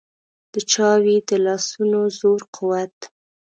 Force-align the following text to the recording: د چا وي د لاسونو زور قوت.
د 0.53 0.55
چا 0.71 0.89
وي 1.03 1.17
د 1.29 1.31
لاسونو 1.45 1.99
زور 2.19 2.41
قوت. 2.55 2.97